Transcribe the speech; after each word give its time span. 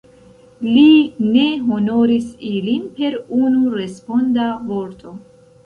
Li 0.67 0.85
ne 1.25 1.43
honoris 1.67 2.31
ilin 2.53 2.89
per 2.97 3.21
unu 3.43 3.77
responda 3.77 4.51
vorto. 4.75 5.17